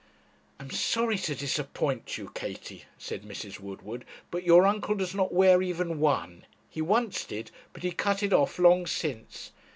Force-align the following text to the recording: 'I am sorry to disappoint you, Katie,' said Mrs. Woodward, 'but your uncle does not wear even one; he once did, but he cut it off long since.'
'I 0.59 0.63
am 0.63 0.69
sorry 0.71 1.19
to 1.19 1.35
disappoint 1.35 2.17
you, 2.17 2.31
Katie,' 2.33 2.85
said 2.97 3.21
Mrs. 3.21 3.59
Woodward, 3.59 4.03
'but 4.31 4.43
your 4.43 4.65
uncle 4.65 4.95
does 4.95 5.13
not 5.13 5.31
wear 5.31 5.61
even 5.61 5.99
one; 5.99 6.43
he 6.67 6.81
once 6.81 7.23
did, 7.23 7.51
but 7.71 7.83
he 7.83 7.91
cut 7.91 8.23
it 8.23 8.33
off 8.33 8.57
long 8.57 8.87
since.' 8.87 9.51